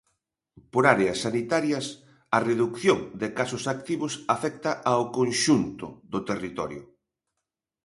[0.71, 1.85] Por áreas sanitarias,
[2.35, 6.83] a redución de casos activos afecta ao conxunto do territorio.